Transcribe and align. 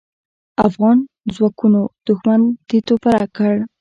افغان 0.67 0.97
ځواکونو 1.35 1.81
دوښمن 2.05 2.41
تيت 2.67 2.87
و 2.93 2.95
پرک 3.03 3.29
کړ. 3.37 3.53